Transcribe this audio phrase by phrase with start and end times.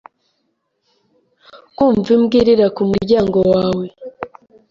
[1.75, 3.85] Kumva imbwa irira kumuryango wawe